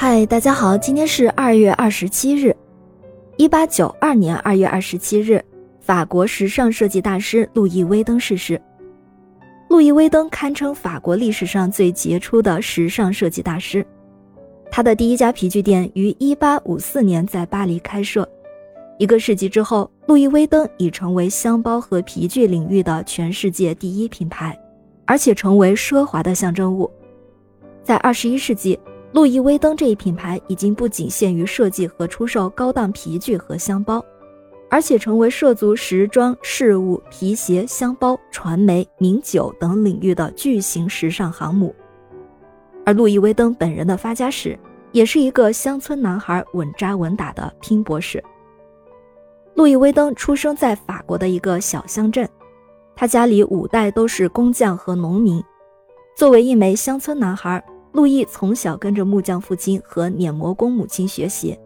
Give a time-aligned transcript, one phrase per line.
[0.00, 2.54] 嗨，大家好，今天是二月二十七日，
[3.36, 5.44] 一八九二年二月二十七日，
[5.80, 8.62] 法国时尚设计大师路易威登逝世。
[9.68, 13.84] 路易威登堪称法国历史上最杰出的时尚设计大师。
[14.70, 18.26] 他的第一家皮具店于一八五四年在巴黎开设。
[19.00, 24.56] 一个世纪之后，路易威登已成为箱包和皮具领域的全世界第一品牌，
[25.06, 26.88] 而且成为奢华的象征物。
[27.82, 28.78] 在二十一世纪。
[29.18, 34.00] 路易威登这一品牌已经不仅限于设计和出售高档皮具和箱包，
[34.70, 41.74] 而且成为涉足时装、饰物、皮鞋、箱包、传媒、名酒等领域的巨型时尚航母。
[42.86, 44.56] 而路易威登本人的发家史，
[44.92, 48.22] 也是一个乡村男孩稳扎稳打的拼搏史。
[49.54, 52.28] 路易威登出生在法国的一个小乡镇，
[52.94, 55.42] 他家里五代都是工匠和农民。
[56.16, 57.60] 作为一枚乡村男孩。
[57.98, 61.58] 路易从小跟着木匠父亲和碾磨工母亲学习，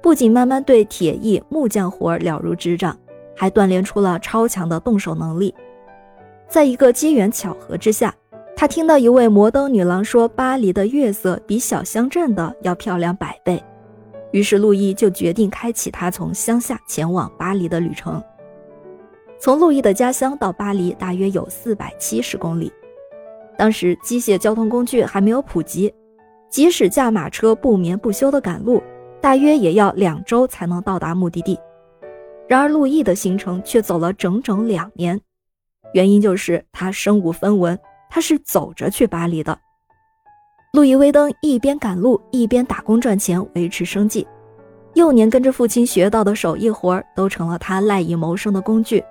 [0.00, 2.96] 不仅慢慢对铁艺、木匠活了如指掌，
[3.34, 5.52] 还锻炼出了超强的动手能力。
[6.48, 8.14] 在一个机缘巧合之下，
[8.54, 13.60] 他听到一位摩登女郎说：“巴黎的月色比小乡镇的要漂亮百倍。”
[14.30, 18.22] 于是路易就决定开启他从乡下前往巴黎的旅程。
[19.40, 22.72] 从路易的家乡到巴黎大约有四百七十公里。
[23.56, 25.92] 当时机械交通工具还没有普及，
[26.50, 28.82] 即使驾马车不眠不休地赶路，
[29.20, 31.58] 大约也要两周才能到达目的地。
[32.46, 35.20] 然而，路易的行程却走了整整两年，
[35.92, 37.78] 原因就是他身无分文，
[38.10, 39.58] 他是走着去巴黎的。
[40.72, 44.26] 路易威登一边赶路，一边打工赚钱维持生计。
[44.94, 49.02] 幼年跟着父亲学到的手艺活都成了他赖以谋生的工具。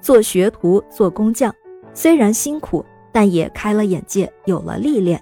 [0.00, 1.54] 做学徒，做工匠，
[1.94, 2.84] 虽然辛苦。
[3.16, 5.18] 但也开了眼界，有了历练，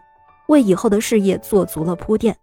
[0.48, 2.36] 为以后的事业做足了铺垫。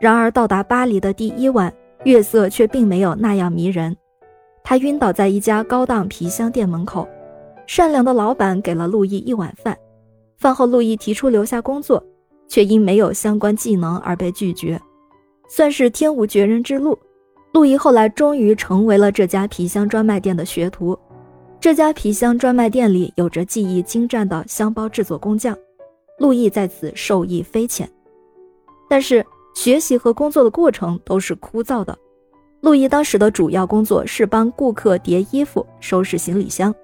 [0.00, 1.70] 然而到达巴黎的第一晚，
[2.04, 3.94] 月色却并没有那样迷人。
[4.62, 7.06] 他晕倒在一家高档皮箱店门口，
[7.66, 9.76] 善良的老板给了路易一碗饭。
[10.38, 12.02] 饭后，路易提出留下工作，
[12.48, 14.80] 却因没有相关技能而被拒绝，
[15.46, 16.98] 算是天无绝人之路。
[17.52, 20.98] 路易后来终于成为了这家皮箱专卖店的学徒。
[21.64, 25.56] 这家皮箱专卖店里有着技艺精湛的箱包制作工匠，
[26.18, 27.90] 路易在此受益匪浅。
[28.86, 31.96] 但是学习和工作的过程都是枯燥的。
[32.60, 36.74] 路易当时的主要工作是帮顾客叠衣服、收拾行李箱。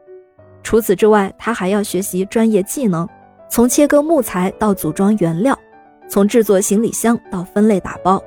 [0.62, 3.06] 除此之外，他还要学习专业技能，
[3.50, 5.54] 从切割木材到组装原料，
[6.08, 8.18] 从制作行李箱到分类打包，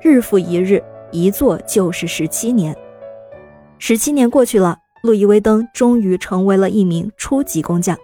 [0.00, 0.80] 日复一日，
[1.10, 2.72] 一做就是十七年。
[3.80, 4.78] 十七年过去了。
[5.06, 7.96] 路易威登终于成为了一名初级工匠，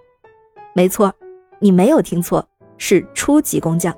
[0.72, 1.12] 没错，
[1.58, 2.48] 你没有听错，
[2.78, 3.92] 是初级工匠。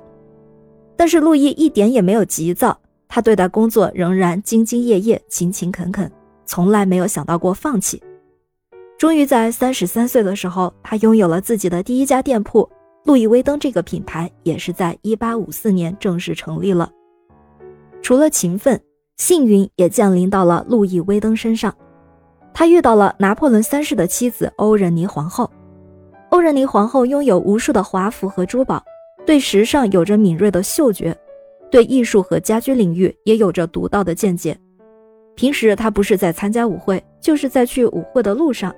[0.95, 2.75] 但是路易一点也没有急躁，
[3.07, 6.11] 他对待工作仍然兢兢业业、勤勤恳恳，
[6.47, 8.01] 从来没有想到过放弃。
[8.97, 12.67] 终于在三十三岁的时候，他拥有了自己的第一家店铺。
[13.03, 16.91] 路易威登这个品牌也是在一八五四年正式成立了。
[18.01, 18.81] 除了勤奋，
[19.17, 21.71] 幸运也降临到了路易威登身上。
[22.57, 25.51] 他遇到了拿破仑三世的妻子欧仁妮皇后。
[26.29, 28.81] 欧仁妮皇后拥有无数的华服和珠宝，
[29.25, 31.13] 对时尚有着敏锐的嗅觉，
[31.69, 34.57] 对艺术和家居领域也有着独到的见解。
[35.35, 38.73] 平时她不是在参加舞会，就是在去舞会的路上。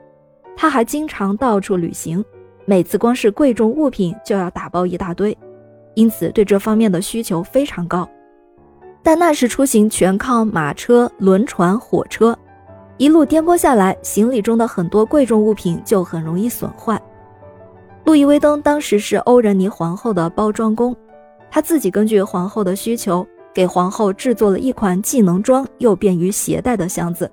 [0.55, 2.25] 她还经常到处旅行，
[2.65, 5.37] 每次光是贵重物品就要打包一大堆，
[5.93, 8.09] 因此对这方面的需求非常高。
[9.03, 12.35] 但那时出行全靠马车、轮船、火车。
[12.97, 16.99] 一路颠簸下来，行李中的很多贵重物品就很容易损坏。
[18.05, 20.95] 路易威登当时是欧仁妮皇后的包装工，
[21.51, 27.29] 他自己根据皇后的需求，给皇后制作了一款既能装又便于携带的箱子，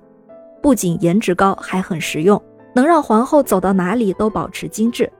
[0.61, 2.39] 不仅颜值高，还很实用，
[2.75, 5.11] 能让皇后走到哪里都保持精致。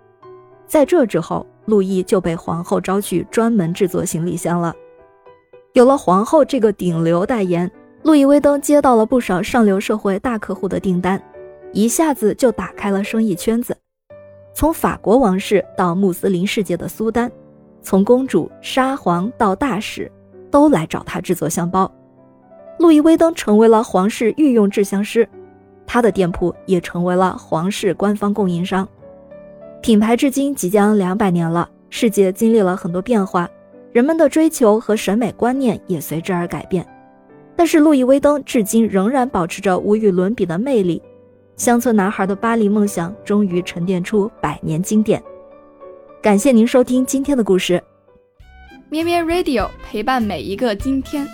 [0.67, 4.75] 在这之后，路易就被皇后招去专门制作行李箱了。
[5.73, 7.71] 有了皇后这个顶流代言。
[8.05, 11.19] 路易威登接到了不少上流社会大客户的订单，
[11.73, 13.75] 一下子就打开了生意圈子。
[14.53, 17.31] 从法国王室到穆斯林世界的苏丹，
[17.81, 20.09] 从公主、沙皇到大使，
[20.51, 21.91] 都来找他制作香包。
[22.77, 25.27] 路易威登成为了皇室御用制香师，
[25.87, 28.87] 他的店铺也成为了皇室官方供应商。
[29.81, 33.49] 品牌至今即将两百年了，世界经历了很多变化，
[33.91, 36.85] 人们的追求和审美观念也随之而改变。
[37.55, 41.01] 但是路易威登至今仍然保持着无与伦比的魅力，
[41.55, 45.21] 乡村男孩的巴黎梦想终于沉淀出百年经典。
[46.21, 47.81] 感谢您收听今天的故事。
[48.89, 51.27] 咩咩 Radio 陪伴每一个今天。